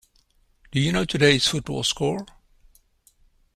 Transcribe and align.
Do 0.71 0.79
you 0.79 0.91
know 0.91 1.05
today's 1.05 1.45
football 1.47 1.83
score? 1.83 2.25